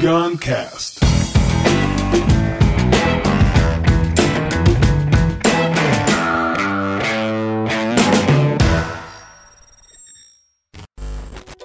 Guncast. 0.00 1.00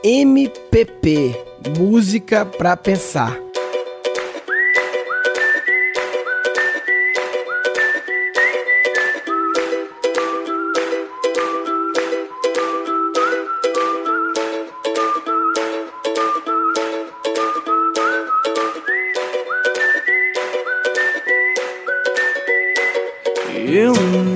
MPP, 0.04 1.35
música 1.78 2.44
pra 2.44 2.76
pensar. 2.76 3.53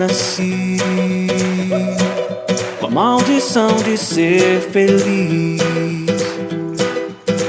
Nasci 0.07 0.77
com 2.79 2.87
a 2.87 2.89
maldição 2.89 3.75
de 3.83 3.97
ser 3.97 4.61
feliz. 4.71 5.61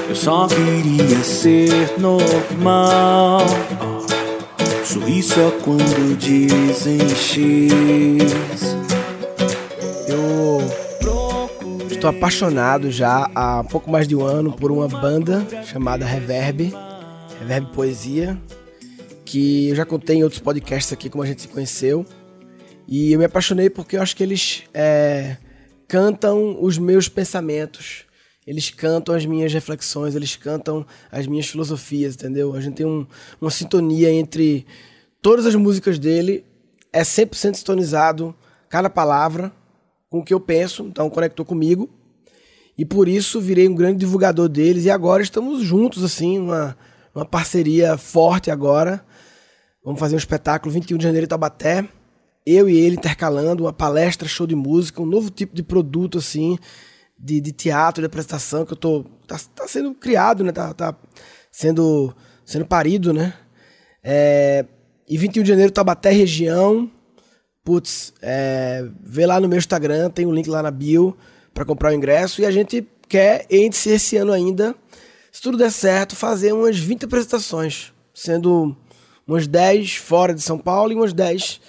Eu 0.08 0.16
só 0.16 0.48
queria 0.48 1.22
ser 1.22 1.70
normal. 2.00 3.42
Sorri 4.84 5.22
só 5.22 5.52
quando 5.62 6.18
dizem 6.18 6.98
X. 7.10 8.76
Eu 10.08 10.58
estou 11.88 12.10
apaixonado 12.10 12.90
já 12.90 13.30
há 13.36 13.62
pouco 13.62 13.88
mais 13.88 14.08
de 14.08 14.16
um 14.16 14.24
ano 14.24 14.50
por 14.50 14.72
uma 14.72 14.88
banda 14.88 15.46
chamada 15.64 16.04
Reverb, 16.04 16.74
Reverb 17.38 17.72
Poesia, 17.72 18.36
que 19.24 19.68
eu 19.68 19.76
já 19.76 19.84
contei 19.84 20.16
em 20.16 20.24
outros 20.24 20.42
podcasts 20.42 20.92
aqui 20.92 21.08
como 21.08 21.22
a 21.22 21.26
gente 21.26 21.42
se 21.42 21.48
conheceu. 21.48 22.04
E 22.90 23.12
eu 23.12 23.18
me 23.18 23.26
apaixonei 23.26 23.68
porque 23.68 23.98
eu 23.98 24.02
acho 24.02 24.16
que 24.16 24.22
eles 24.22 24.64
é, 24.72 25.36
cantam 25.86 26.56
os 26.64 26.78
meus 26.78 27.06
pensamentos, 27.06 28.06
eles 28.46 28.70
cantam 28.70 29.14
as 29.14 29.26
minhas 29.26 29.52
reflexões, 29.52 30.14
eles 30.14 30.36
cantam 30.36 30.86
as 31.12 31.26
minhas 31.26 31.46
filosofias, 31.46 32.14
entendeu? 32.14 32.54
A 32.54 32.60
gente 32.62 32.76
tem 32.76 32.86
um, 32.86 33.06
uma 33.38 33.50
sintonia 33.50 34.10
entre 34.10 34.66
todas 35.20 35.44
as 35.44 35.54
músicas 35.54 35.98
dele, 35.98 36.46
é 36.90 37.02
100% 37.02 37.56
sintonizado, 37.56 38.34
cada 38.70 38.88
palavra, 38.88 39.52
com 40.08 40.20
o 40.20 40.24
que 40.24 40.32
eu 40.32 40.40
penso, 40.40 40.84
então 40.84 41.10
conectou 41.10 41.44
comigo. 41.44 41.90
E 42.78 42.86
por 42.86 43.06
isso 43.06 43.38
virei 43.38 43.68
um 43.68 43.74
grande 43.74 43.98
divulgador 43.98 44.48
deles 44.48 44.86
e 44.86 44.90
agora 44.90 45.22
estamos 45.22 45.62
juntos, 45.62 46.02
assim, 46.02 46.38
uma, 46.38 46.74
uma 47.14 47.26
parceria 47.26 47.98
forte 47.98 48.50
agora. 48.50 49.04
Vamos 49.84 50.00
fazer 50.00 50.14
um 50.14 50.18
espetáculo 50.18 50.72
21 50.72 50.96
de 50.96 51.04
janeiro 51.04 51.26
em 51.26 51.28
Taubaté. 51.28 51.86
Eu 52.50 52.66
e 52.66 52.78
ele 52.78 52.96
intercalando 52.96 53.64
uma 53.64 53.74
palestra, 53.74 54.26
show 54.26 54.46
de 54.46 54.56
música, 54.56 55.02
um 55.02 55.06
novo 55.06 55.28
tipo 55.28 55.54
de 55.54 55.62
produto, 55.62 56.16
assim, 56.16 56.58
de, 57.18 57.42
de 57.42 57.52
teatro, 57.52 58.00
de 58.00 58.06
apresentação, 58.06 58.64
que 58.64 58.72
eu 58.72 58.76
tô. 58.76 59.04
Tá, 59.26 59.38
tá 59.54 59.68
sendo 59.68 59.92
criado, 59.92 60.42
né? 60.42 60.50
Tá, 60.50 60.72
tá 60.72 60.96
sendo, 61.52 62.14
sendo 62.46 62.64
parido, 62.64 63.12
né? 63.12 63.34
É, 64.02 64.64
e 65.06 65.18
21 65.18 65.42
de 65.42 65.48
janeiro, 65.50 65.70
Taubaté, 65.70 66.10
região. 66.10 66.90
Putz, 67.62 68.14
é, 68.22 68.82
vê 69.02 69.26
lá 69.26 69.38
no 69.38 69.46
meu 69.46 69.58
Instagram, 69.58 70.08
tem 70.08 70.24
um 70.24 70.32
link 70.32 70.48
lá 70.48 70.62
na 70.62 70.70
bio 70.70 71.14
para 71.52 71.66
comprar 71.66 71.90
o 71.90 71.94
ingresso. 71.94 72.40
E 72.40 72.46
a 72.46 72.50
gente 72.50 72.88
quer, 73.06 73.44
entre 73.50 73.90
esse 73.90 74.16
ano 74.16 74.32
ainda, 74.32 74.74
se 75.30 75.42
tudo 75.42 75.58
der 75.58 75.70
certo, 75.70 76.16
fazer 76.16 76.54
umas 76.54 76.78
20 76.78 77.04
apresentações, 77.04 77.92
sendo 78.14 78.74
umas 79.26 79.46
10 79.46 79.96
fora 79.96 80.32
de 80.32 80.40
São 80.40 80.58
Paulo 80.58 80.92
e 80.92 80.94
umas 80.94 81.12
10 81.12 81.60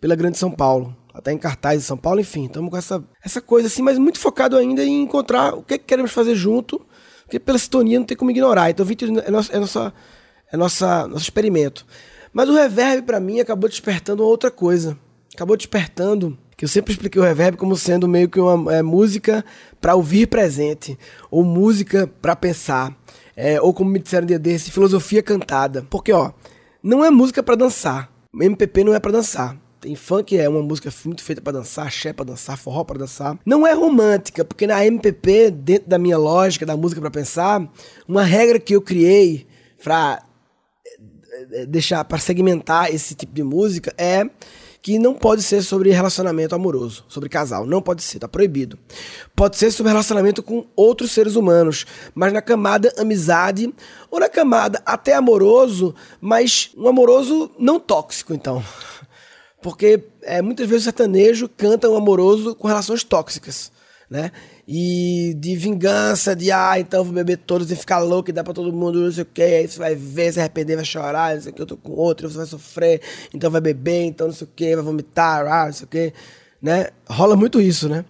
pela 0.00 0.14
Grande 0.14 0.38
São 0.38 0.50
Paulo. 0.50 0.94
Até 1.12 1.32
em 1.32 1.38
cartaz 1.38 1.80
de 1.80 1.86
São 1.86 1.96
Paulo, 1.96 2.20
enfim. 2.20 2.44
Estamos 2.44 2.70
com 2.70 2.76
essa, 2.76 3.02
essa 3.24 3.40
coisa 3.40 3.68
assim, 3.68 3.82
mas 3.82 3.98
muito 3.98 4.18
focado 4.18 4.56
ainda 4.56 4.84
em 4.84 5.02
encontrar 5.02 5.54
o 5.54 5.62
que, 5.62 5.78
que 5.78 5.84
queremos 5.84 6.12
fazer 6.12 6.34
junto, 6.34 6.84
porque 7.22 7.40
pela 7.40 7.58
sintonia 7.58 7.98
não 7.98 8.06
tem 8.06 8.16
como 8.16 8.30
ignorar. 8.30 8.68
Então, 8.70 8.84
20 8.84 9.20
é 9.20 9.30
nosso, 9.30 9.52
é 9.54 9.58
nossa, 9.58 9.94
é 10.52 10.56
nossa, 10.56 11.08
nosso 11.08 11.24
experimento. 11.24 11.86
Mas 12.32 12.50
o 12.50 12.54
reverb, 12.54 13.06
para 13.06 13.18
mim, 13.18 13.40
acabou 13.40 13.68
despertando 13.68 14.22
outra 14.22 14.50
coisa. 14.50 14.98
Acabou 15.34 15.56
despertando 15.56 16.36
que 16.54 16.64
eu 16.64 16.68
sempre 16.68 16.92
expliquei 16.92 17.20
o 17.20 17.24
reverb 17.24 17.56
como 17.56 17.76
sendo 17.76 18.06
meio 18.06 18.28
que 18.28 18.38
uma 18.38 18.74
é, 18.74 18.82
música 18.82 19.44
para 19.80 19.94
ouvir 19.94 20.26
presente, 20.26 20.98
ou 21.30 21.44
música 21.44 22.06
para 22.20 22.36
pensar, 22.36 22.94
é, 23.34 23.60
ou 23.60 23.72
como 23.74 23.90
me 23.90 23.98
disseram 23.98 24.26
dia 24.26 24.38
desse, 24.38 24.70
filosofia 24.70 25.22
cantada. 25.22 25.86
Porque, 25.88 26.12
ó, 26.12 26.32
não 26.82 27.04
é 27.04 27.10
música 27.10 27.42
para 27.42 27.54
dançar. 27.54 28.10
MPP 28.34 28.84
não 28.84 28.94
é 28.94 29.00
para 29.00 29.12
dançar. 29.12 29.56
Tem 29.80 29.94
funk 29.94 30.36
é 30.36 30.48
uma 30.48 30.62
música 30.62 30.92
muito 31.04 31.22
feita 31.22 31.40
para 31.40 31.58
dançar, 31.58 31.86
axé 31.86 32.12
para 32.12 32.24
dançar, 32.24 32.56
forró 32.56 32.84
para 32.84 32.98
dançar. 32.98 33.38
Não 33.44 33.66
é 33.66 33.72
romântica, 33.72 34.44
porque 34.44 34.66
na 34.66 34.84
MPP, 34.84 35.50
dentro 35.50 35.88
da 35.88 35.98
minha 35.98 36.18
lógica 36.18 36.64
da 36.64 36.76
música 36.76 37.00
para 37.00 37.10
pensar, 37.10 37.66
uma 38.08 38.22
regra 38.22 38.58
que 38.58 38.74
eu 38.74 38.80
criei 38.80 39.46
para 39.82 40.22
deixar 41.68 42.04
para 42.04 42.18
segmentar 42.18 42.92
esse 42.92 43.14
tipo 43.14 43.32
de 43.32 43.42
música 43.42 43.94
é 43.98 44.28
que 44.80 45.00
não 45.00 45.14
pode 45.14 45.42
ser 45.42 45.62
sobre 45.62 45.90
relacionamento 45.90 46.54
amoroso, 46.54 47.04
sobre 47.08 47.28
casal, 47.28 47.66
não 47.66 47.82
pode 47.82 48.04
ser, 48.04 48.20
tá 48.20 48.28
proibido. 48.28 48.78
Pode 49.34 49.56
ser 49.56 49.72
sobre 49.72 49.90
relacionamento 49.90 50.44
com 50.44 50.64
outros 50.76 51.10
seres 51.10 51.34
humanos, 51.34 51.84
mas 52.14 52.32
na 52.32 52.40
camada 52.40 52.94
amizade 52.96 53.74
ou 54.08 54.20
na 54.20 54.28
camada 54.28 54.80
até 54.86 55.14
amoroso, 55.14 55.92
mas 56.20 56.70
um 56.76 56.86
amoroso 56.86 57.50
não 57.58 57.80
tóxico, 57.80 58.32
então. 58.32 58.62
Porque 59.66 60.00
é, 60.22 60.40
muitas 60.40 60.68
vezes 60.68 60.82
o 60.82 60.84
sertanejo 60.84 61.48
canta 61.48 61.90
um 61.90 61.96
amoroso 61.96 62.54
com 62.54 62.68
relações 62.68 63.02
tóxicas, 63.02 63.72
né? 64.08 64.30
E 64.64 65.34
de 65.40 65.56
vingança, 65.56 66.36
de 66.36 66.52
ah, 66.52 66.78
então 66.78 67.02
vou 67.02 67.12
beber 67.12 67.38
todos 67.38 67.68
e 67.72 67.74
ficar 67.74 67.98
louco 67.98 68.30
e 68.30 68.32
dar 68.32 68.44
pra 68.44 68.54
todo 68.54 68.72
mundo, 68.72 69.00
não 69.00 69.10
sei 69.10 69.24
o 69.24 69.26
que, 69.26 69.42
aí 69.42 69.66
você 69.66 69.76
vai 69.76 69.96
ver, 69.96 70.32
se 70.32 70.38
arrepender, 70.38 70.76
vai 70.76 70.84
chorar, 70.84 71.34
não 71.34 71.42
sei 71.42 71.50
o 71.50 71.54
que, 71.56 71.62
eu 71.62 71.66
tô 71.66 71.76
com 71.76 71.90
outro, 71.94 72.30
você 72.30 72.36
vai 72.36 72.46
sofrer, 72.46 73.00
então 73.34 73.50
vai 73.50 73.60
beber, 73.60 74.04
então 74.04 74.28
não 74.28 74.34
sei 74.34 74.46
o 74.46 74.50
que, 74.54 74.76
vai 74.76 74.84
vomitar, 74.84 75.44
ah, 75.48 75.66
não 75.66 75.72
sei 75.72 75.84
o 75.84 75.88
que, 75.88 76.12
né? 76.62 76.90
Rola 77.04 77.34
muito 77.34 77.60
isso, 77.60 77.88
né? 77.88 78.04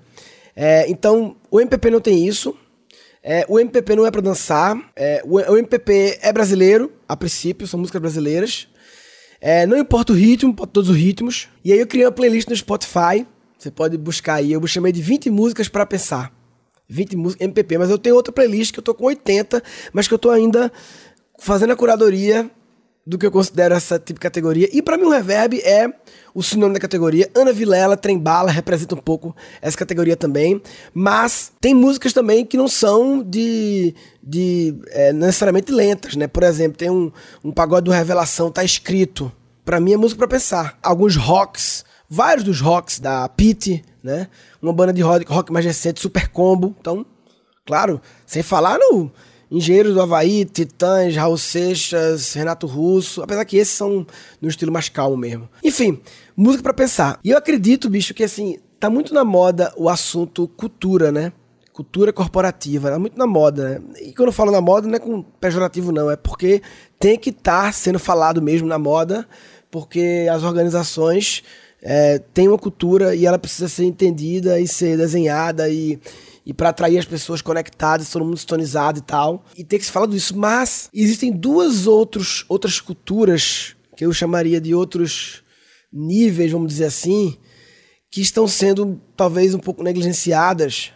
É, 0.55 0.85
então, 0.91 1.37
o 1.51 1.59
MPP 1.59 1.89
não 1.89 2.03
tem 2.03 2.29
isso. 2.29 2.55
É, 3.23 3.47
o 3.49 3.59
MPP 3.59 3.97
não 3.97 4.05
é 4.05 4.11
para 4.11 4.21
dançar. 4.21 4.79
É, 4.95 5.23
o, 5.25 5.37
o 5.37 5.57
MPP 5.57 6.19
é 6.21 6.31
brasileiro, 6.35 6.93
a 7.09 7.17
princípio, 7.17 7.67
são 7.67 7.81
músicas 7.81 8.03
brasileiras. 8.03 8.69
É, 9.41 9.67
não 9.67 9.77
importa 9.79 10.13
o 10.13 10.17
ritmo, 10.17 10.55
pode 10.55 10.73
todos 10.73 10.91
os 10.91 10.97
ritmos. 10.97 11.49
E 11.65 11.73
aí 11.73 11.79
eu 11.79 11.87
criei 11.87 12.07
uma 12.07 12.13
playlist 12.13 12.49
no 12.49 12.57
Spotify. 12.57 13.27
Você 13.59 13.71
pode 13.71 13.97
buscar 13.97 14.35
aí. 14.35 14.53
Eu 14.53 14.67
chamei 14.67 14.93
de 14.93 15.03
20 15.03 15.31
músicas 15.31 15.69
para 15.69 15.87
pensar. 15.87 16.33
20 16.89 17.17
músicas 17.17 17.45
MPP, 17.45 17.79
mas 17.79 17.91
eu 17.91 17.99
tenho 17.99 18.15
outra 18.15 18.33
playlist 18.33 18.73
que 18.73 18.79
eu 18.79 18.85
tô 18.85 18.95
com 18.95 19.07
80, 19.07 19.63
mas 19.93 20.07
que 20.07 20.15
eu 20.15 20.19
tô 20.19 20.31
ainda 20.31 20.73
fazendo 21.39 21.73
a 21.73 21.77
curadoria 21.77 22.51
do 23.07 23.17
que 23.17 23.25
eu 23.25 23.31
considero 23.31 23.75
essa 23.75 23.99
tipo 23.99 24.15
de 24.15 24.21
categoria. 24.21 24.69
E 24.73 24.83
para 24.83 24.99
mim 24.99 25.05
o 25.05 25.11
reverb 25.11 25.61
é 25.61 25.89
o 26.35 26.43
sinônimo 26.43 26.75
da 26.75 26.81
categoria. 26.81 27.31
Ana 27.35 27.53
Vilela, 27.53 27.97
Trembala, 27.97 28.51
representa 28.51 28.97
um 28.97 28.99
pouco 28.99 29.35
essa 29.63 29.79
categoria 29.79 30.17
também. 30.17 30.61
Mas 30.93 31.53
tem 31.61 31.73
músicas 31.73 32.13
também 32.13 32.45
que 32.45 32.57
não 32.57 32.67
são 32.67 33.23
de, 33.23 33.95
de 34.21 34.75
é, 34.89 35.13
necessariamente 35.13 35.71
lentas, 35.71 36.17
né? 36.17 36.27
Por 36.27 36.43
exemplo, 36.43 36.77
tem 36.77 36.91
um, 36.91 37.13
um 37.45 37.53
pagode 37.53 37.85
do 37.85 37.93
Revelação, 37.93 38.51
tá 38.51 38.65
escrito. 38.65 39.31
Para 39.65 39.79
mim 39.79 39.93
é 39.93 39.97
música 39.97 40.19
para 40.19 40.29
pensar. 40.29 40.77
Alguns 40.83 41.15
rocks, 41.15 41.85
vários 42.11 42.43
dos 42.43 42.61
rocks 42.61 42.99
da 42.99 43.29
Pete, 43.29 43.85
né? 44.03 44.29
Uma 44.61 44.73
banda 44.73 44.93
de 44.93 45.01
rock, 45.01 45.25
rock 45.31 45.53
mais 45.53 45.65
recente, 45.65 46.01
Super 46.01 46.29
Combo. 46.29 46.75
Então, 46.81 47.07
claro, 47.65 48.01
sem 48.27 48.43
falar 48.43 48.79
no 48.79 49.13
Engenheiros 49.51 49.95
do 49.95 50.03
Havaí, 50.03 50.45
Titãs, 50.45 51.15
Raul 51.15 51.39
Seixas, 51.39 52.33
Renato 52.33 52.67
Russo, 52.67 53.23
apesar 53.23 53.45
que 53.45 53.57
esses 53.57 53.75
são 53.75 54.07
no 54.41 54.49
estilo 54.49 54.73
mais 54.73 54.89
calmo 54.89 55.17
mesmo. 55.17 55.49
Enfim, 55.63 56.01
música 56.37 56.63
para 56.63 56.75
pensar. 56.75 57.21
E 57.23 57.31
eu 57.31 57.39
acredito, 57.39 57.89
bicho, 57.89 58.13
que 58.13 58.25
assim, 58.25 58.59
tá 58.81 58.91
muito 58.91 59.15
na 59.15 59.25
moda 59.25 59.73
o 59.77 59.89
assunto 59.89 60.49
cultura, 60.49 61.13
né? 61.13 61.33
Cultura 61.73 62.13
corporativa, 62.13 62.91
tá 62.91 62.99
muito 62.99 63.19
na 63.19 63.27
moda, 63.27 63.69
né? 63.69 63.81
E 64.03 64.13
quando 64.15 64.29
eu 64.29 64.33
falo 64.33 64.51
na 64.51 64.61
moda, 64.61 64.89
não 64.89 64.95
é 64.97 64.99
com 64.99 65.23
pejorativo, 65.23 65.93
não, 65.93 66.11
é 66.11 66.17
porque 66.17 66.63
tem 66.99 67.19
que 67.19 67.31
estar 67.31 67.67
tá 67.67 67.73
sendo 67.73 67.99
falado 67.99 68.43
mesmo 68.43 68.67
na 68.67 68.79
moda, 68.79 69.29
porque 69.71 70.27
as 70.33 70.43
organizações 70.43 71.45
é, 71.83 72.19
têm 72.19 72.49
uma 72.49 72.59
cultura 72.59 73.15
e 73.15 73.27
ela 73.27 73.39
precisa 73.39 73.69
ser 73.69 73.85
entendida 73.85 74.59
e 74.59 74.67
ser 74.67 74.97
desenhada 74.97 75.69
e 75.69 76.01
e 76.47 76.55
para 76.55 76.69
atrair 76.69 76.97
as 76.97 77.05
pessoas 77.05 77.43
conectadas, 77.43 78.09
todo 78.09 78.25
mundo 78.25 78.37
sintonizado 78.37 79.01
e 79.01 79.03
tal. 79.03 79.45
E 79.57 79.65
tem 79.65 79.81
que 79.81 79.85
se 79.85 79.91
falar 79.91 80.07
disso. 80.07 80.39
Mas 80.39 80.89
existem 80.95 81.33
duas 81.33 81.89
outros, 81.89 82.45
outras 82.49 82.81
culturas 82.81 83.75
que 83.97 84.07
eu 84.07 84.13
chamaria 84.13 84.61
de 84.61 84.73
outros 84.73 85.43
níveis, 85.93 86.53
vamos 86.53 86.69
dizer 86.69 86.85
assim, 86.85 87.37
que 88.11 88.21
estão 88.21 88.47
sendo 88.47 89.01
talvez 89.17 89.55
um 89.55 89.59
pouco 89.59 89.83
negligenciadas 89.83 90.93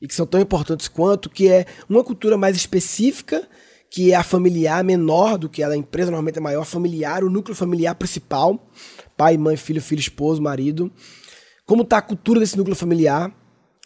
e 0.00 0.06
que 0.06 0.14
são 0.14 0.26
tão 0.26 0.40
importantes 0.40 0.86
quanto, 0.86 1.28
que 1.28 1.48
é 1.48 1.66
uma 1.88 2.04
cultura 2.04 2.36
mais 2.36 2.54
específica 2.54 3.48
que 3.90 4.10
é 4.10 4.16
a 4.16 4.24
familiar 4.24 4.82
menor 4.82 5.38
do 5.38 5.48
que 5.48 5.62
a 5.62 5.68
da 5.68 5.76
empresa, 5.76 6.10
normalmente 6.10 6.38
é 6.38 6.40
maior, 6.40 6.64
familiar, 6.64 7.22
o 7.22 7.30
núcleo 7.30 7.54
familiar 7.54 7.94
principal, 7.94 8.68
pai, 9.16 9.36
mãe, 9.36 9.56
filho, 9.56 9.80
filho, 9.80 10.00
esposo, 10.00 10.42
marido. 10.42 10.90
Como 11.64 11.82
está 11.82 11.98
a 11.98 12.02
cultura 12.02 12.40
desse 12.40 12.56
núcleo 12.56 12.74
familiar? 12.74 13.32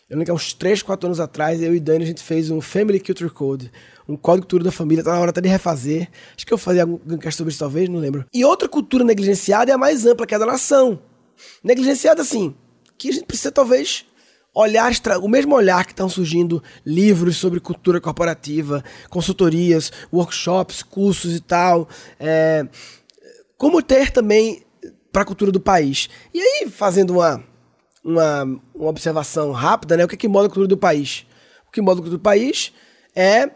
Eu 0.08 0.14
lembro 0.14 0.25
que 0.25 0.31
há 0.31 0.34
uns 0.34 0.55
3, 0.55 0.82
4 0.82 1.06
anos 1.06 1.20
atrás, 1.20 1.60
eu 1.60 1.75
e 1.75 1.81
Dani, 1.81 2.02
a 2.02 2.06
gente 2.06 2.22
fez 2.22 2.50
um 2.50 2.62
Family 2.62 2.99
Culture 2.99 3.28
Code, 3.28 3.70
um 4.08 4.16
código 4.16 4.46
cultura 4.46 4.64
da 4.64 4.72
família, 4.72 5.05
tá 5.05 5.12
na 5.12 5.20
hora 5.20 5.28
até 5.28 5.40
de 5.43 5.49
refazer. 5.49 6.08
Acho 6.34 6.46
que 6.46 6.55
eu 6.55 6.56
fazia 6.56 6.82
algum 6.82 7.19
cast 7.19 7.37
sobre 7.37 7.50
isso, 7.50 7.58
talvez, 7.58 7.90
não 7.90 8.00
lembro. 8.00 8.25
E 8.32 8.43
outra 8.43 8.70
cultura 8.70 9.05
negligenciada 9.05 9.70
é 9.70 9.75
a 9.75 9.78
mais 9.78 10.06
ampla, 10.06 10.26
que 10.26 10.32
é 10.32 10.37
a 10.37 10.40
da 10.40 10.46
nação. 10.46 10.99
Negligenciada, 11.62 12.22
assim, 12.22 12.55
que 12.96 13.10
a 13.10 13.12
gente 13.12 13.26
precisa, 13.26 13.52
talvez, 13.52 14.06
olhar, 14.55 14.90
o 15.22 15.28
mesmo 15.28 15.55
olhar 15.55 15.84
que 15.84 15.93
estão 15.93 16.08
surgindo 16.08 16.62
livros 16.87 17.37
sobre 17.37 17.60
cultura 17.60 18.00
corporativa, 18.00 18.82
consultorias, 19.10 19.93
workshops, 20.10 20.82
cursos 20.82 21.37
e 21.37 21.40
tal. 21.40 21.87
É, 22.19 22.66
como 23.58 23.82
ter 23.82 24.10
também 24.10 24.62
para 25.12 25.20
a 25.20 25.26
cultura 25.26 25.52
do 25.52 25.60
país. 25.60 26.08
E 26.32 26.40
aí, 26.40 26.70
fazendo 26.70 27.10
uma 27.10 27.44
uma, 28.08 28.44
uma 28.75 28.90
observação 28.90 29.52
rápida, 29.52 29.96
né? 29.96 30.05
O 30.05 30.08
que, 30.08 30.14
é 30.14 30.19
que 30.19 30.28
molda 30.28 30.46
a 30.46 30.50
cultura 30.50 30.69
do 30.69 30.76
país? 30.76 31.26
O 31.69 31.70
que 31.70 31.81
molda 31.81 32.00
a 32.00 32.02
cultura 32.02 32.19
do 32.19 32.22
país 32.22 32.72
é 33.14 33.50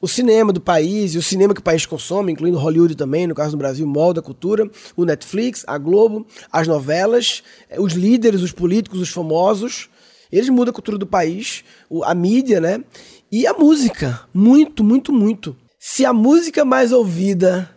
o 0.00 0.08
cinema 0.08 0.52
do 0.52 0.60
país 0.60 1.14
e 1.14 1.18
o 1.18 1.22
cinema 1.22 1.52
que 1.52 1.60
o 1.60 1.64
país 1.64 1.84
consome, 1.84 2.32
incluindo 2.32 2.58
Hollywood 2.58 2.96
também, 2.96 3.26
no 3.26 3.34
caso 3.34 3.50
do 3.50 3.58
Brasil, 3.58 3.86
molda 3.86 4.20
a 4.20 4.22
cultura, 4.22 4.68
o 4.96 5.04
Netflix, 5.04 5.62
a 5.66 5.76
Globo, 5.76 6.26
as 6.50 6.66
novelas, 6.66 7.42
eh, 7.68 7.78
os 7.78 7.92
líderes, 7.92 8.40
os 8.40 8.52
políticos, 8.52 8.98
os 8.98 9.10
famosos, 9.10 9.90
eles 10.32 10.48
mudam 10.48 10.70
a 10.70 10.74
cultura 10.74 10.96
do 10.96 11.06
país, 11.06 11.64
a 12.04 12.14
mídia, 12.14 12.60
né? 12.60 12.82
E 13.30 13.46
a 13.46 13.52
música, 13.52 14.20
muito, 14.32 14.82
muito, 14.82 15.12
muito. 15.12 15.56
Se 15.78 16.04
a 16.04 16.12
música 16.12 16.64
mais 16.64 16.92
ouvida 16.92 17.70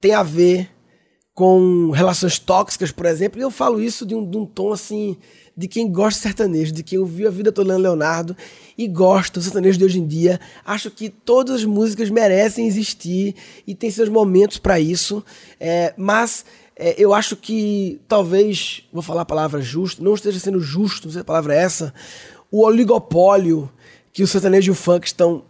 tem 0.00 0.14
a 0.14 0.22
ver 0.22 0.70
com 1.36 1.90
relações 1.90 2.38
tóxicas, 2.38 2.90
por 2.90 3.04
exemplo, 3.04 3.38
e 3.38 3.42
eu 3.42 3.50
falo 3.50 3.78
isso 3.78 4.06
de 4.06 4.14
um, 4.14 4.28
de 4.28 4.38
um, 4.38 4.46
tom 4.46 4.72
assim, 4.72 5.18
de 5.54 5.68
quem 5.68 5.92
gosta 5.92 6.18
de 6.18 6.22
sertanejo, 6.22 6.72
de 6.72 6.82
quem 6.82 6.98
ouviu 6.98 7.28
a 7.28 7.30
vida 7.30 7.52
toda 7.52 7.76
Leonardo 7.76 8.34
e 8.76 8.88
gosta 8.88 9.38
do 9.38 9.44
sertanejo 9.44 9.78
de 9.78 9.84
hoje 9.84 9.98
em 9.98 10.06
dia. 10.06 10.40
Acho 10.64 10.90
que 10.90 11.10
todas 11.10 11.56
as 11.56 11.64
músicas 11.66 12.08
merecem 12.08 12.66
existir 12.66 13.34
e 13.66 13.74
tem 13.74 13.90
seus 13.90 14.08
momentos 14.08 14.56
para 14.56 14.80
isso, 14.80 15.22
é, 15.60 15.92
mas 15.94 16.46
é, 16.74 16.94
eu 16.96 17.12
acho 17.12 17.36
que 17.36 18.00
talvez, 18.08 18.84
vou 18.90 19.02
falar 19.02 19.20
a 19.20 19.26
palavra 19.26 19.60
justo, 19.60 20.02
não 20.02 20.14
esteja 20.14 20.40
sendo 20.40 20.58
justo, 20.58 21.06
não 21.06 21.12
sei 21.12 21.18
se 21.18 21.22
a 21.22 21.24
palavra 21.24 21.54
é 21.54 21.58
essa, 21.58 21.92
o 22.50 22.64
oligopólio 22.64 23.70
que 24.10 24.22
o 24.22 24.26
sertanejo 24.26 24.70
e 24.70 24.72
o 24.72 24.74
funk 24.74 25.06
estão 25.06 25.44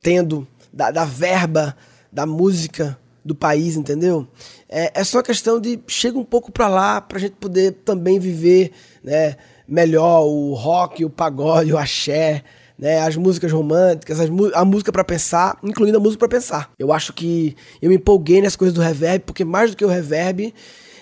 tendo 0.00 0.46
da, 0.72 0.92
da 0.92 1.04
verba 1.04 1.76
da 2.12 2.24
música 2.26 2.96
do 3.24 3.34
país, 3.34 3.76
entendeu? 3.76 4.26
É, 4.68 5.00
é 5.00 5.04
só 5.04 5.22
questão 5.22 5.60
de 5.60 5.78
chega 5.86 6.18
um 6.18 6.24
pouco 6.24 6.50
para 6.50 6.68
lá 6.68 7.00
para 7.00 7.18
a 7.18 7.20
gente 7.20 7.34
poder 7.34 7.72
também 7.84 8.18
viver, 8.18 8.72
né, 9.02 9.36
melhor 9.66 10.24
o 10.24 10.54
rock, 10.54 11.04
o 11.04 11.10
pagode, 11.10 11.72
o 11.72 11.78
axé, 11.78 12.42
né, 12.78 12.98
as 13.00 13.16
músicas 13.16 13.52
românticas, 13.52 14.18
as, 14.18 14.28
a 14.54 14.64
música 14.64 14.90
para 14.90 15.04
pensar, 15.04 15.56
incluindo 15.62 15.98
a 15.98 16.00
música 16.00 16.18
para 16.18 16.36
pensar. 16.36 16.70
Eu 16.78 16.92
acho 16.92 17.12
que 17.12 17.56
eu 17.80 17.88
me 17.88 17.96
empolguei 17.96 18.40
nessas 18.40 18.56
coisas 18.56 18.74
do 18.74 18.80
reverb, 18.80 19.20
porque 19.24 19.44
mais 19.44 19.70
do 19.70 19.76
que 19.76 19.84
o 19.84 19.88
reverb 19.88 20.52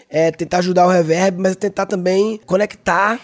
é 0.08 0.30
tentar 0.30 0.58
ajudar 0.58 0.86
o 0.86 0.90
reverb, 0.90 1.40
mas 1.40 1.52
é 1.52 1.54
tentar 1.54 1.86
também 1.86 2.38
conectar 2.44 3.20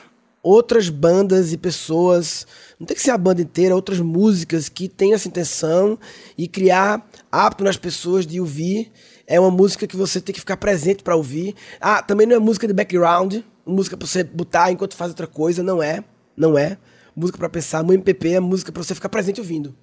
outras 0.46 0.88
bandas 0.88 1.52
e 1.52 1.56
pessoas, 1.56 2.46
não 2.78 2.86
tem 2.86 2.96
que 2.96 3.02
ser 3.02 3.10
a 3.10 3.18
banda 3.18 3.42
inteira, 3.42 3.74
outras 3.74 3.98
músicas 3.98 4.68
que 4.68 4.88
tenham 4.88 5.16
essa 5.16 5.26
intenção 5.26 5.98
e 6.38 6.46
criar 6.46 7.04
apto 7.32 7.64
nas 7.64 7.76
pessoas 7.76 8.24
de 8.24 8.40
ouvir. 8.40 8.92
É 9.26 9.40
uma 9.40 9.50
música 9.50 9.88
que 9.88 9.96
você 9.96 10.20
tem 10.20 10.32
que 10.32 10.38
ficar 10.38 10.56
presente 10.56 11.02
para 11.02 11.16
ouvir. 11.16 11.56
Ah, 11.80 12.00
também 12.00 12.28
não 12.28 12.36
é 12.36 12.38
música 12.38 12.68
de 12.68 12.72
background, 12.72 13.38
música 13.66 13.96
para 13.96 14.06
você 14.06 14.22
botar 14.22 14.70
enquanto 14.70 14.94
faz 14.94 15.10
outra 15.10 15.26
coisa, 15.26 15.64
não 15.64 15.82
é, 15.82 16.04
não 16.36 16.56
é. 16.56 16.78
Música 17.16 17.38
para 17.38 17.48
pensar, 17.48 17.84
um 17.84 17.92
MPP 17.92 18.34
é 18.34 18.40
música 18.40 18.70
para 18.70 18.84
você 18.84 18.94
ficar 18.94 19.08
presente 19.08 19.40
ouvindo. 19.40 19.74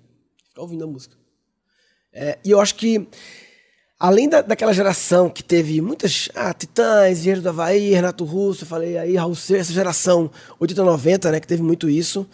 Ficar 0.47 0.61
ouvindo 0.61 0.85
a 0.85 0.87
música. 0.87 1.17
É, 2.13 2.39
e 2.45 2.51
eu 2.51 2.61
acho 2.61 2.75
que 2.75 3.05
além 4.03 4.27
da, 4.27 4.41
daquela 4.41 4.73
geração 4.73 5.29
que 5.29 5.41
teve 5.41 5.79
muitas. 5.79 6.27
Ah, 6.35 6.53
Titãs, 6.53 7.19
Engenheiro 7.19 7.41
do 7.41 7.47
Havaí, 7.47 7.93
Renato 7.93 8.25
Russo, 8.25 8.65
eu 8.65 8.67
falei 8.67 8.97
aí, 8.97 9.15
Raul 9.15 9.33
Seixas, 9.33 9.67
essa 9.67 9.73
geração 9.73 10.29
80, 10.59 10.83
90, 10.83 11.31
né, 11.31 11.39
que 11.39 11.47
teve 11.47 11.63
muito 11.63 11.89
isso. 11.89 12.27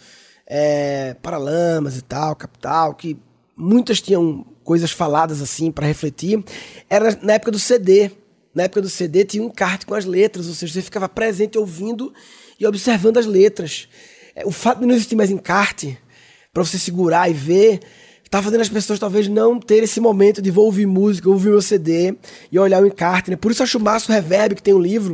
É, 0.44 1.14
Paralamas 1.22 1.96
e 1.96 2.02
tal, 2.02 2.34
Capital, 2.34 2.94
que 2.94 3.16
muitas 3.56 4.00
tinham 4.00 4.44
coisas 4.64 4.90
faladas 4.90 5.40
assim 5.40 5.70
para 5.70 5.86
refletir. 5.86 6.42
Era 6.88 7.16
na 7.22 7.34
época 7.34 7.52
do 7.52 7.58
CD. 7.60 8.10
Na 8.52 8.64
época 8.64 8.82
do 8.82 8.88
CD 8.88 9.24
tinha 9.24 9.40
um 9.40 9.46
encarte 9.46 9.86
com 9.86 9.94
as 9.94 10.04
letras, 10.04 10.48
ou 10.48 10.54
seja, 10.54 10.72
você 10.72 10.82
ficava 10.82 11.08
presente 11.08 11.56
ouvindo 11.56 12.12
e 12.58 12.66
observando 12.66 13.18
as 13.18 13.26
letras. 13.26 13.88
É, 14.34 14.44
o 14.44 14.50
fato 14.50 14.80
de 14.80 14.86
não 14.86 14.94
existir 14.96 15.14
mais 15.14 15.30
encarte, 15.30 15.96
para 16.52 16.64
você 16.64 16.80
segurar 16.80 17.30
e 17.30 17.32
ver, 17.32 17.78
tá 18.30 18.40
fazendo 18.40 18.60
as 18.60 18.68
pessoas 18.68 18.98
talvez 18.98 19.26
não 19.26 19.58
ter 19.58 19.82
esse 19.82 20.00
momento 20.00 20.40
de 20.40 20.50
vou 20.52 20.66
ouvir 20.66 20.86
música, 20.86 21.28
ouvir 21.28 21.50
meu 21.50 21.60
CD 21.60 22.14
e 22.50 22.58
olhar 22.58 22.80
o 22.80 22.86
encarte, 22.86 23.28
né? 23.28 23.36
Por 23.36 23.50
isso 23.50 23.60
eu 23.60 23.64
acho 23.64 23.80
massa 23.80 24.10
o 24.10 24.14
Reverb, 24.14 24.54
que 24.54 24.62
tem 24.62 24.72
um 24.72 24.78
livro. 24.78 25.12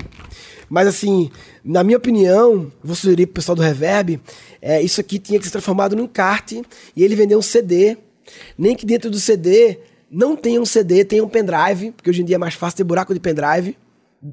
Mas 0.68 0.86
assim, 0.86 1.30
na 1.64 1.82
minha 1.82 1.96
opinião, 1.96 2.70
vou 2.84 2.94
sugerir 2.94 3.26
pro 3.26 3.36
pessoal 3.36 3.56
do 3.56 3.62
Reverb, 3.62 4.20
é, 4.60 4.82
isso 4.82 5.00
aqui 5.00 5.18
tinha 5.18 5.38
que 5.38 5.46
ser 5.46 5.52
transformado 5.52 5.96
num 5.96 6.04
encarte 6.04 6.62
e 6.94 7.02
ele 7.02 7.16
vender 7.16 7.36
um 7.36 7.42
CD. 7.42 7.96
Nem 8.58 8.76
que 8.76 8.84
dentro 8.84 9.10
do 9.10 9.19
CD 9.19 9.78
não 10.10 10.36
tenha 10.36 10.60
um 10.60 10.66
CD, 10.66 11.04
tenha 11.04 11.24
um 11.24 11.28
pendrive, 11.28 11.92
porque 11.92 12.10
hoje 12.10 12.20
em 12.20 12.24
dia 12.24 12.36
é 12.36 12.38
mais 12.38 12.54
fácil 12.54 12.76
ter 12.76 12.84
buraco 12.84 13.14
de 13.14 13.20
pendrive 13.20 13.76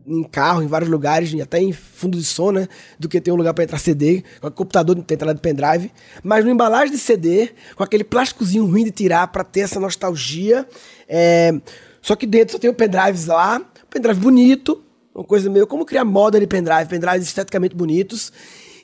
em 0.08 0.24
carro, 0.24 0.64
em 0.64 0.68
vários 0.68 0.90
lugares, 0.90 1.34
até 1.42 1.60
em 1.62 1.72
fundo 1.72 2.18
de 2.18 2.24
som, 2.24 2.52
né? 2.52 2.68
Do 3.00 3.08
que 3.10 3.20
ter 3.20 3.32
um 3.32 3.36
lugar 3.36 3.54
para 3.54 3.64
entrar 3.64 3.78
CD, 3.78 4.24
com 4.42 4.50
computador 4.52 4.96
tem 5.04 5.16
entrada 5.16 5.34
de 5.34 5.42
pendrive. 5.42 5.92
Mas 6.24 6.44
no 6.44 6.52
embalagem 6.52 6.92
de 6.92 6.98
CD, 6.98 7.52
com 7.76 7.84
aquele 7.84 8.04
plásticozinho 8.04 8.66
ruim 8.66 8.84
de 8.84 8.92
tirar 8.92 9.28
para 9.28 9.44
ter 9.44 9.62
essa 9.62 9.80
nostalgia. 9.80 10.68
É... 11.08 11.54
Só 12.02 12.16
que 12.16 12.26
dentro 12.26 12.54
só 12.54 12.60
tem 12.60 12.70
o 12.70 12.74
pendrive 12.74 13.26
lá, 13.28 13.62
pendrive 13.90 14.20
bonito, 14.20 14.84
uma 15.14 15.24
coisa 15.24 15.50
meio 15.50 15.68
como 15.68 15.86
criar 15.86 16.04
moda 16.04 16.40
de 16.40 16.48
pendrive, 16.48 16.90
pendrives 16.90 17.28
esteticamente 17.28 17.76
bonitos 17.76 18.32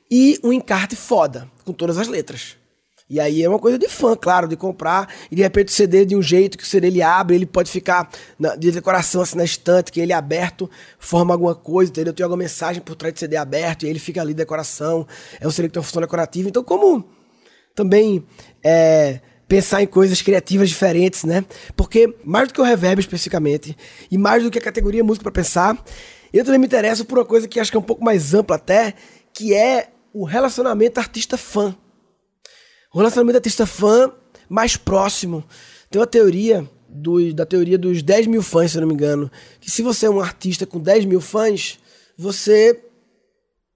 e 0.10 0.40
um 0.44 0.54
encarte 0.54 0.96
foda, 0.96 1.50
com 1.66 1.74
todas 1.74 1.98
as 1.98 2.08
letras. 2.08 2.59
E 3.10 3.20
aí 3.20 3.42
é 3.42 3.50
uma 3.50 3.58
coisa 3.58 3.80
de 3.80 3.90
fã, 3.90 4.16
claro, 4.16 4.48
de 4.48 4.56
comprar 4.56 5.12
e 5.32 5.36
de 5.36 5.42
repente 5.42 5.70
o 5.70 5.72
CD 5.72 6.06
de 6.06 6.16
um 6.16 6.22
jeito 6.22 6.58
que 6.58 6.64
o 6.64 6.68
CD 6.68 6.88
ele 6.88 7.02
abre, 7.02 7.36
ele 7.36 7.46
pode 7.48 7.72
ficar 7.72 8.08
na, 8.38 8.56
de 8.56 8.72
decoração 8.72 9.22
assim 9.22 9.36
na 9.36 9.44
estante, 9.44 9.92
que 9.92 10.00
ele 10.00 10.14
é 10.14 10.16
aberto, 10.16 10.70
forma 11.00 11.34
alguma 11.34 11.56
coisa, 11.56 11.90
entendeu? 11.90 12.14
Tem 12.14 12.24
alguma 12.24 12.44
mensagem 12.44 12.82
por 12.82 12.96
trás 12.96 13.14
do 13.14 13.20
CD 13.20 13.36
aberto 13.36 13.84
e 13.84 13.90
ele 13.90 13.98
fica 13.98 14.22
ali 14.22 14.34
decoração. 14.34 15.08
É 15.40 15.48
um 15.48 15.50
CD 15.50 15.68
que 15.68 15.74
tem 15.74 15.80
uma 15.80 15.86
função 15.86 16.02
decorativa. 16.02 16.50
Então, 16.50 16.64
como 16.64 17.04
também 17.74 18.24
é, 18.64 19.22
pensar 19.48 19.82
em 19.82 19.88
coisas 19.88 20.22
criativas 20.22 20.70
diferentes, 20.70 21.24
né? 21.24 21.44
Porque 21.76 22.16
mais 22.24 22.48
do 22.48 22.54
que 22.54 22.62
o 22.62 22.64
reverb 22.64 23.00
especificamente 23.00 23.76
e 24.12 24.20
mais 24.20 24.44
do 24.44 24.52
que 24.52 24.60
a 24.60 24.62
categoria 24.62 25.04
música 25.04 25.24
para 25.24 25.32
pensar, 25.32 25.84
eu 26.32 26.46
também 26.46 26.60
me 26.60 26.68
interesso 26.68 27.04
por 27.04 27.18
uma 27.18 27.26
coisa 27.26 27.48
que 27.48 27.60
acho 27.60 27.72
que 27.72 27.78
é 27.78 27.80
um 27.80 27.84
pouco 27.84 28.06
mais 28.06 28.36
ampla 28.36 28.56
até, 28.56 28.94
que 29.34 29.56
é 29.56 29.90
o 30.14 30.24
relacionamento 30.26 31.00
artista-fã. 31.00 31.76
O 32.92 32.98
relacionamento 32.98 33.38
artista-fã 33.38 34.12
mais 34.50 34.76
próximo. 34.76 35.44
Tem 35.92 36.02
uma 36.02 36.08
teoria 36.08 36.68
do, 36.88 37.34
da 37.34 37.46
teoria 37.46 37.78
dos 37.78 38.02
10 38.02 38.26
mil 38.26 38.42
fãs, 38.42 38.72
se 38.72 38.78
eu 38.78 38.82
não 38.82 38.88
me 38.88 38.96
engano. 38.96 39.32
Que 39.62 39.70
se 39.70 39.84
você 39.84 40.08
é 40.08 40.10
um 40.10 40.20
artista 40.20 40.66
com 40.66 40.80
10 40.80 41.06
mil 41.06 41.22
fãs, 41.22 41.78
você. 42.18 42.84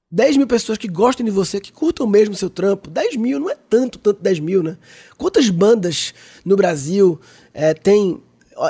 10 0.10 0.38
mil 0.38 0.46
pessoas 0.46 0.78
que 0.78 0.88
gostem 0.88 1.26
de 1.26 1.32
você, 1.32 1.60
que 1.60 1.72
curtam 1.72 2.06
mesmo 2.06 2.36
seu 2.36 2.50
trampo. 2.50 2.90
10 2.90 3.16
mil 3.18 3.40
não 3.40 3.50
é 3.50 3.56
tanto, 3.56 3.98
tanto 3.98 4.22
10 4.22 4.40
mil, 4.40 4.62
né? 4.62 4.78
Quantas 5.18 5.50
bandas 5.50 6.14
no 6.44 6.56
Brasil 6.56 7.20
é, 7.54 7.74
tem. 7.74 8.22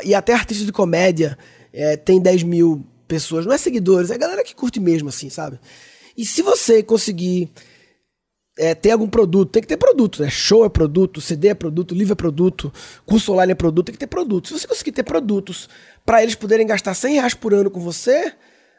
E 0.04 0.14
até 0.14 0.34
artistas 0.34 0.66
de 0.66 0.72
comédia 0.72 1.38
é, 1.72 1.96
tem 1.96 2.22
10 2.22 2.44
mil 2.44 2.86
pessoas. 3.08 3.46
Não 3.46 3.54
é 3.54 3.58
seguidores, 3.58 4.10
é 4.10 4.16
a 4.16 4.18
galera 4.18 4.44
que 4.44 4.56
curte 4.56 4.80
mesmo, 4.80 5.10
assim, 5.10 5.30
sabe? 5.30 5.60
E 6.18 6.26
se 6.26 6.42
você 6.42 6.84
conseguir 6.84 7.50
é, 8.58 8.76
ter 8.76 8.92
algum 8.92 9.08
produto, 9.08 9.52
tem 9.52 9.62
que 9.62 9.68
ter 9.68 9.78
produto, 9.78 10.22
né? 10.22 10.30
Show 10.30 10.66
é 10.66 10.70
produto, 10.70 11.20
CD 11.20 11.50
é 11.50 11.54
produto, 11.54 11.96
livro 11.96 12.14
é 12.14 12.16
produto, 12.16 12.72
curso 13.06 13.34
online 13.34 13.54
é 13.54 13.56
produto, 13.56 13.88
tem 13.88 13.94
que 13.94 14.00
ter 14.00 14.08
produto. 14.08 14.48
Se 14.48 14.54
você 14.54 14.68
conseguir 14.68 14.92
ter 14.92 15.04
produtos 15.04 15.68
para 16.06 16.22
eles 16.22 16.36
poderem 16.36 16.68
gastar 16.68 16.94
100 16.94 17.16
reais 17.16 17.34
por 17.34 17.54
ano 17.54 17.72
com 17.72 17.80
você, 17.80 18.34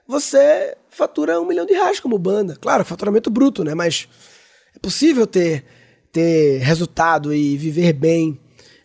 você 0.07 0.77
fatura 0.91 1.41
um 1.41 1.47
milhão 1.47 1.67
de 1.67 1.73
reais 1.73 1.99
como 1.99 2.19
banda. 2.19 2.57
Claro, 2.61 2.85
faturamento 2.85 3.31
bruto, 3.31 3.65
né? 3.65 3.75
Mas 3.75 4.09
é 4.75 4.79
possível 4.79 5.27
ter, 5.27 5.65
ter 6.13 6.59
resultado 6.59 7.35
e 7.35 7.57
viver 7.57 7.93
bem 7.95 8.39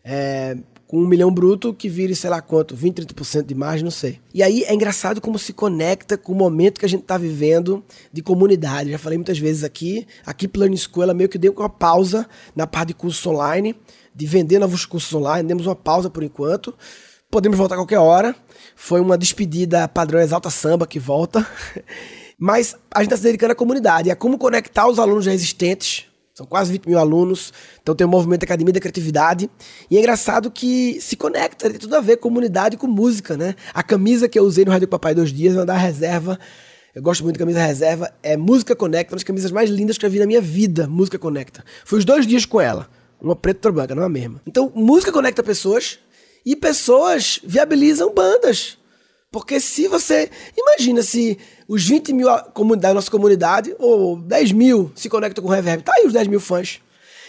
é, 0.03 0.57
com 0.89 0.97
um 0.97 1.05
milhão 1.05 1.31
bruto 1.31 1.71
que 1.71 1.87
vire, 1.87 2.15
sei 2.15 2.31
lá 2.31 2.41
quanto, 2.41 2.75
20, 2.75 3.05
30% 3.05 3.45
de 3.45 3.53
margem, 3.53 3.83
não 3.83 3.91
sei. 3.91 4.19
E 4.33 4.41
aí 4.41 4.63
é 4.63 4.73
engraçado 4.73 5.21
como 5.21 5.37
se 5.37 5.53
conecta 5.53 6.17
com 6.17 6.31
o 6.31 6.35
momento 6.35 6.79
que 6.79 6.85
a 6.85 6.89
gente 6.89 7.01
está 7.01 7.15
vivendo 7.15 7.85
de 8.11 8.23
comunidade. 8.23 8.89
Já 8.89 8.97
falei 8.97 9.15
muitas 9.15 9.37
vezes 9.37 9.63
aqui, 9.63 10.07
aqui 10.25 10.49
Learning 10.51 10.75
School, 10.75 11.03
ela 11.03 11.13
meio 11.13 11.29
que 11.29 11.37
deu 11.37 11.53
uma 11.55 11.69
pausa 11.69 12.27
na 12.55 12.65
parte 12.65 12.87
de 12.87 12.93
curso 12.95 13.29
online, 13.29 13.75
de 14.15 14.25
vender 14.25 14.57
novos 14.57 14.83
cursos 14.83 15.13
online. 15.13 15.47
Demos 15.47 15.67
uma 15.67 15.75
pausa 15.75 16.09
por 16.09 16.23
enquanto. 16.23 16.73
Podemos 17.29 17.55
voltar 17.55 17.75
a 17.75 17.77
qualquer 17.77 17.99
hora. 17.99 18.35
Foi 18.75 18.99
uma 18.99 19.15
despedida 19.15 19.87
padrão 19.87 20.19
Exalta 20.19 20.49
Samba 20.49 20.87
que 20.87 20.97
volta. 20.97 21.47
Mas 22.35 22.75
a 22.89 23.03
gente 23.03 23.13
está 23.13 23.17
se 23.17 23.21
dedicando 23.21 23.51
à 23.51 23.55
comunidade, 23.55 24.09
a 24.09 24.15
como 24.15 24.39
conectar 24.39 24.87
os 24.87 24.97
alunos 24.97 25.25
já 25.25 25.33
existentes. 25.35 26.08
São 26.39 26.45
quase 26.45 26.71
20 26.71 26.87
mil 26.87 26.97
alunos, 26.97 27.51
então 27.81 27.93
tem 27.93 28.07
o 28.07 28.09
movimento 28.09 28.45
Academia 28.45 28.71
da 28.71 28.79
Criatividade. 28.79 29.49
E 29.91 29.97
é 29.97 29.99
engraçado 29.99 30.49
que 30.49 30.97
se 31.01 31.17
conecta, 31.17 31.69
tem 31.69 31.77
tudo 31.77 31.93
a 31.97 31.99
ver 31.99 32.15
comunidade 32.15 32.77
com 32.77 32.87
música, 32.87 33.35
né? 33.35 33.55
A 33.73 33.83
camisa 33.83 34.29
que 34.29 34.39
eu 34.39 34.43
usei 34.45 34.63
no 34.63 34.71
Rádio 34.71 34.87
Papai 34.87 35.13
dois 35.13 35.33
dias, 35.33 35.53
uma 35.53 35.65
da 35.65 35.75
reserva. 35.75 36.39
Eu 36.95 37.01
gosto 37.01 37.25
muito 37.25 37.35
da 37.35 37.39
camisa 37.39 37.59
reserva. 37.59 38.09
É 38.23 38.37
Música 38.37 38.73
Conecta, 38.73 39.11
uma 39.11 39.17
das 39.17 39.23
camisas 39.25 39.51
mais 39.51 39.69
lindas 39.69 39.97
que 39.97 40.05
eu 40.05 40.09
vi 40.09 40.17
na 40.17 40.25
minha 40.25 40.39
vida. 40.39 40.87
Música 40.87 41.19
Conecta. 41.19 41.61
Foi 41.83 41.99
os 41.99 42.05
dois 42.05 42.25
dias 42.25 42.45
com 42.45 42.61
ela. 42.61 42.89
Uma 43.21 43.35
preta 43.35 43.57
e 43.57 43.59
outra 43.59 43.71
branca, 43.73 43.95
não 43.95 44.03
é 44.03 44.05
a 44.05 44.09
mesma. 44.09 44.41
Então, 44.47 44.71
música 44.73 45.11
conecta 45.11 45.43
pessoas 45.43 45.99
e 46.45 46.55
pessoas 46.55 47.41
viabilizam 47.43 48.13
bandas. 48.13 48.78
Porque 49.31 49.59
se 49.59 49.87
você. 49.87 50.29
Imagina 50.57 51.03
se 51.03 51.37
os 51.67 51.85
20 51.87 52.13
mil 52.13 52.27
da 52.77 52.93
nossa 52.93 53.11
comunidade, 53.11 53.75
ou 53.77 54.17
10 54.17 54.51
mil, 54.53 54.91
se 54.95 55.07
conectam 55.07 55.43
com 55.43 55.49
o 55.49 55.53
Reverb. 55.53 55.83
Tá 55.83 55.93
aí 55.95 56.05
os 56.05 56.13
10 56.13 56.27
mil 56.27 56.39
fãs. 56.39 56.79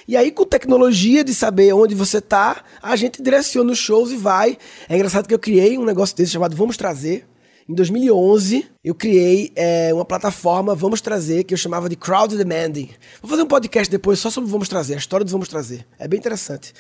E 0.09 0.17
aí, 0.17 0.31
com 0.33 0.45
tecnologia 0.45 1.23
de 1.23 1.35
saber 1.35 1.73
onde 1.73 1.95
você 1.95 2.21
tá, 2.21 2.65
a 2.83 2.97
gente 2.97 3.23
direciona 3.23 3.71
os 3.71 3.79
shows 3.79 4.11
e 4.11 4.17
vai. 4.17 4.57
É 4.89 4.97
engraçado 4.97 5.29
que 5.29 5.35
eu 5.35 5.39
criei 5.39 5.79
um 5.79 5.85
negócio 5.85 6.17
desse 6.17 6.33
chamado 6.33 6.57
Vamos 6.57 6.77
Trazer. 6.77 7.27
Em 7.69 7.75
2011, 7.75 8.67
eu 8.83 8.95
criei 8.95 9.53
é, 9.55 9.95
uma 9.95 10.05
plataforma 10.05 10.75
Vamos 10.75 11.01
Trazer, 11.01 11.45
que 11.45 11.55
eu 11.55 11.59
chamava 11.59 11.89
de 11.89 11.95
Crowd 11.95 12.37
Demanding. 12.37 12.91
Vou 13.23 13.31
fazer 13.31 13.43
um 13.43 13.47
podcast 13.47 13.89
depois 13.89 14.19
só 14.19 14.31
sobre 14.31 14.51
Vamos 14.51 14.69
Trazer, 14.69 14.95
a 14.95 14.99
história 14.99 15.25
do 15.25 15.31
Vamos 15.31 15.49
Trazer. 15.49 15.87
É 15.97 16.09
bem 16.09 16.19
interessante. 16.19 16.73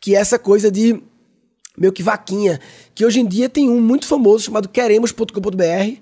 Que 0.00 0.16
é 0.16 0.18
essa 0.18 0.38
coisa 0.38 0.70
de 0.70 1.02
meio 1.76 1.92
que 1.92 2.02
vaquinha, 2.02 2.60
que 2.94 3.04
hoje 3.04 3.20
em 3.20 3.26
dia 3.26 3.48
tem 3.48 3.68
um 3.68 3.80
muito 3.80 4.06
famoso 4.06 4.44
chamado 4.44 4.68
queremos.com.br, 4.68 6.00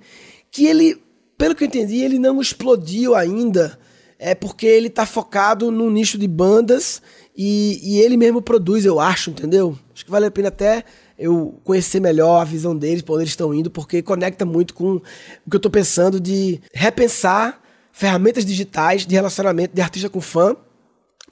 que 0.51 0.67
ele, 0.67 1.01
pelo 1.37 1.55
que 1.55 1.65
eu 1.65 1.69
entendi, 1.69 2.03
ele 2.03 2.19
não 2.19 2.41
explodiu 2.41 3.15
ainda, 3.15 3.79
é 4.19 4.35
porque 4.35 4.67
ele 4.67 4.91
tá 4.91 5.07
focado 5.07 5.71
no 5.71 5.91
nicho 5.91 6.19
de 6.19 6.27
bandas 6.27 7.01
e, 7.37 7.81
e 7.83 8.01
ele 8.01 8.17
mesmo 8.17 8.43
produz, 8.43 8.85
eu 8.85 8.99
acho, 8.99 9.31
entendeu? 9.31 9.79
Acho 9.95 10.05
que 10.05 10.11
vale 10.11 10.27
a 10.27 10.31
pena 10.31 10.49
até 10.49 10.85
eu 11.19 11.61
conhecer 11.65 12.01
melhor 12.01 12.41
a 12.41 12.45
visão 12.45 12.77
deles, 12.77 13.03
para 13.03 13.15
onde 13.15 13.25
eles 13.25 13.33
estão 13.33 13.53
indo, 13.53 13.71
porque 13.71 14.03
conecta 14.03 14.45
muito 14.45 14.75
com 14.75 14.95
o 14.95 15.51
que 15.51 15.57
eu 15.57 15.61
tô 15.61 15.71
pensando 15.71 16.21
de 16.21 16.61
repensar 16.73 17.61
ferramentas 17.93 18.45
digitais 18.45 19.05
de 19.07 19.15
relacionamento 19.15 19.75
de 19.75 19.81
artista 19.81 20.09
com 20.09 20.21
fã, 20.21 20.57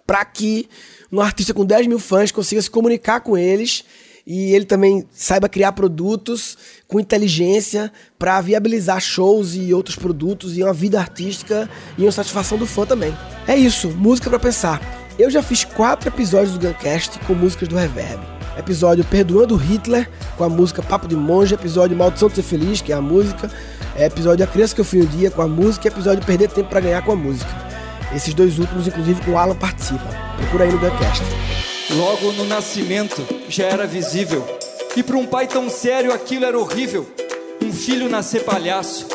para 0.04 0.24
que 0.24 0.68
um 1.10 1.20
artista 1.20 1.54
com 1.54 1.64
10 1.64 1.86
mil 1.86 1.98
fãs 1.98 2.30
consiga 2.30 2.62
se 2.62 2.70
comunicar 2.70 3.20
com 3.20 3.36
eles 3.36 3.84
e 4.26 4.52
ele 4.54 4.64
também 4.64 5.06
saiba 5.12 5.48
criar 5.48 5.72
produtos 5.72 6.58
com 6.88 6.98
inteligência 6.98 7.92
para 8.18 8.40
viabilizar 8.40 9.00
shows 9.00 9.54
e 9.54 9.72
outros 9.72 9.94
produtos 9.96 10.58
e 10.58 10.64
uma 10.64 10.72
vida 10.72 10.98
artística 10.98 11.70
e 11.96 12.02
uma 12.02 12.10
satisfação 12.10 12.58
do 12.58 12.66
fã 12.66 12.84
também. 12.84 13.16
É 13.46 13.56
isso, 13.56 13.88
música 13.90 14.28
para 14.28 14.40
pensar. 14.40 14.80
Eu 15.18 15.30
já 15.30 15.42
fiz 15.42 15.64
quatro 15.64 16.08
episódios 16.08 16.58
do 16.58 16.66
Guncast 16.66 17.18
com 17.20 17.34
músicas 17.34 17.68
do 17.68 17.76
Reverb. 17.76 18.20
Episódio 18.58 19.04
Perdoando 19.04 19.54
Hitler, 19.54 20.10
com 20.36 20.44
a 20.44 20.48
música 20.48 20.82
Papo 20.82 21.06
de 21.06 21.14
Monge. 21.14 21.54
Episódio 21.54 21.96
Maldição 21.96 22.28
de 22.28 22.36
Ser 22.36 22.42
Feliz, 22.42 22.80
que 22.80 22.92
é 22.92 22.96
a 22.96 23.00
música. 23.00 23.50
Episódio 23.98 24.44
A 24.44 24.48
Criança 24.48 24.74
Que 24.74 24.80
Eu 24.80 24.84
Fui 24.84 25.00
Um 25.00 25.06
Dia, 25.06 25.30
com 25.30 25.42
a 25.42 25.48
música. 25.48 25.86
E 25.86 25.90
episódio 25.90 26.24
Perder 26.24 26.50
Tempo 26.50 26.68
para 26.68 26.80
Ganhar, 26.80 27.02
com 27.02 27.12
a 27.12 27.16
música. 27.16 27.50
Esses 28.14 28.34
dois 28.34 28.58
últimos, 28.58 28.86
inclusive, 28.86 29.20
com 29.22 29.32
o 29.32 29.38
Alan 29.38 29.54
participa. 29.54 30.06
Procura 30.38 30.64
aí 30.64 30.72
no 30.72 30.78
Guncast. 30.78 31.22
Logo 31.90 32.32
no 32.32 32.44
nascimento 32.44 33.22
já 33.48 33.64
era 33.64 33.86
visível. 33.86 34.44
E 34.96 35.02
para 35.02 35.16
um 35.16 35.26
pai 35.26 35.46
tão 35.46 35.68
sério 35.68 36.12
aquilo 36.12 36.44
era 36.44 36.58
horrível. 36.58 37.06
Um 37.62 37.72
filho 37.72 38.08
nascer 38.08 38.44
palhaço 38.44 39.06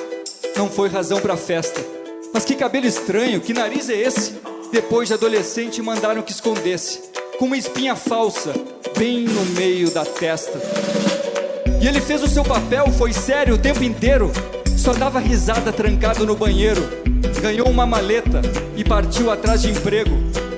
não 0.55 0.69
foi 0.69 0.89
razão 0.89 1.19
para 1.19 1.37
festa. 1.37 1.81
Mas 2.33 2.45
que 2.45 2.55
cabelo 2.55 2.85
estranho, 2.85 3.41
que 3.41 3.53
nariz 3.53 3.89
é 3.89 3.95
esse? 3.95 4.35
Depois 4.71 5.07
de 5.07 5.13
adolescente 5.13 5.81
mandaram 5.81 6.21
que 6.21 6.31
escondesse, 6.31 7.01
com 7.37 7.45
uma 7.45 7.57
espinha 7.57 7.95
falsa 7.95 8.53
bem 8.97 9.25
no 9.25 9.45
meio 9.47 9.89
da 9.91 10.05
testa. 10.05 10.59
E 11.81 11.87
ele 11.87 11.99
fez 11.99 12.23
o 12.23 12.27
seu 12.27 12.43
papel, 12.43 12.85
foi 12.91 13.11
sério 13.11 13.55
o 13.55 13.57
tempo 13.57 13.83
inteiro. 13.83 14.31
Só 14.77 14.93
dava 14.93 15.19
risada 15.19 15.73
trancado 15.73 16.25
no 16.25 16.35
banheiro. 16.35 16.81
Ganhou 17.41 17.67
uma 17.67 17.85
maleta 17.85 18.41
e 18.77 18.83
partiu 18.83 19.31
atrás 19.31 19.63
de 19.63 19.71
emprego. 19.71 20.11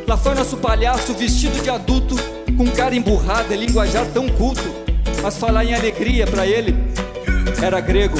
Lá 0.05 0.17
foi 0.17 0.35
nosso 0.35 0.57
palhaço 0.57 1.13
vestido 1.13 1.61
de 1.63 1.69
adulto, 1.69 2.15
com 2.53 2.69
cara 2.69 2.95
emburrada 2.95 3.53
e 3.53 3.65
linguajar 3.65 4.05
tão 4.13 4.27
culto. 4.29 4.63
Mas 5.21 5.37
falar 5.37 5.65
em 5.65 5.73
alegria 5.73 6.27
para 6.27 6.45
ele 6.45 6.75
era 7.61 7.79
grego. 7.79 8.17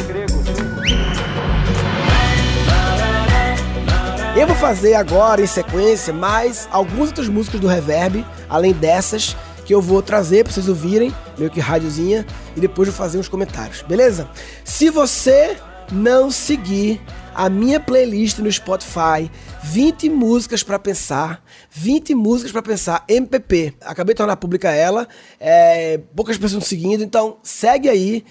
Eu 4.36 4.48
vou 4.48 4.56
fazer 4.56 4.96
agora 4.96 5.42
em 5.42 5.48
sequência 5.48 6.12
mais 6.12 6.68
algumas 6.72 7.10
outras 7.10 7.28
músicas 7.28 7.60
do 7.60 7.68
Reverb, 7.68 8.26
além 8.50 8.74
dessas 8.74 9.36
que 9.64 9.74
eu 9.74 9.82
vou 9.82 10.02
trazer 10.02 10.44
para 10.44 10.52
vocês 10.52 10.68
ouvirem, 10.68 11.14
meio 11.38 11.52
que 11.52 11.60
rádiozinha, 11.60 12.26
e 12.56 12.60
depois 12.60 12.90
vou 12.90 12.98
fazer 12.98 13.18
uns 13.18 13.30
comentários, 13.30 13.82
beleza? 13.82 14.28
Se 14.64 14.90
você 14.90 15.56
não 15.92 16.32
seguir 16.32 17.00
a 17.36 17.50
minha 17.50 17.80
playlist 17.80 18.40
no 18.40 18.52
Spotify, 18.52 19.30
20 19.64 20.10
músicas 20.10 20.64
para 20.64 20.80
pensar, 20.80 21.44
20 21.72 22.16
músicas 22.16 22.52
para 22.52 22.62
pensar, 22.62 23.04
MPP. 23.08 23.74
Acabei 23.82 24.14
de 24.14 24.18
tornar 24.18 24.38
pública 24.38 24.72
ela, 24.72 25.08
é, 25.40 26.00
poucas 26.16 26.38
pessoas 26.38 26.66
seguindo, 26.66 27.04
então 27.04 27.38
segue 27.44 27.90
aí. 27.90 28.24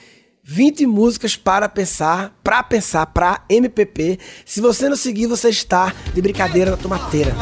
20 0.44 0.87
músicas 0.87 1.37
para 1.37 1.68
pensar, 1.68 2.37
para 2.42 2.62
pensar, 2.64 3.06
para 3.06 3.44
MPP. 3.49 4.18
Se 4.44 4.61
você 4.61 4.88
não 4.88 4.97
seguir, 4.97 5.28
você 5.28 5.49
está 5.49 5.94
de 6.12 6.21
brincadeira 6.21 6.73
na 6.73 6.76
tomateira. 6.76 7.32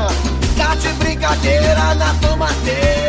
Tá 0.59 0.75
de 0.75 0.89
brincadeira 0.95 1.95
na 1.95 2.15
tomateira. 2.21 3.01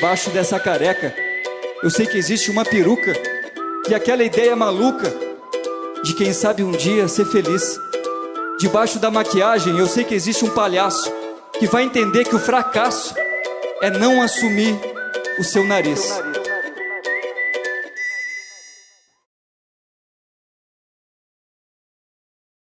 Debaixo 0.00 0.30
dessa 0.30 0.58
careca, 0.58 1.14
eu 1.82 1.90
sei 1.90 2.06
que 2.06 2.16
existe 2.16 2.50
uma 2.50 2.64
peruca 2.64 3.12
e 3.88 3.94
aquela 3.94 4.22
ideia 4.22 4.56
maluca 4.56 5.12
de 6.02 6.14
quem 6.14 6.32
sabe 6.32 6.62
um 6.62 6.70
dia 6.72 7.06
ser 7.06 7.26
feliz. 7.26 7.78
Debaixo 8.58 8.98
da 8.98 9.10
maquiagem, 9.10 9.78
eu 9.78 9.86
sei 9.86 10.04
que 10.04 10.14
existe 10.14 10.44
um 10.44 10.50
palhaço 10.50 11.19
que 11.60 11.66
vai 11.66 11.84
entender 11.84 12.24
que 12.24 12.34
o 12.34 12.38
fracasso 12.38 13.14
é 13.82 13.90
não 13.90 14.22
assumir 14.22 14.74
o 15.38 15.44
seu 15.44 15.62
nariz. 15.62 16.00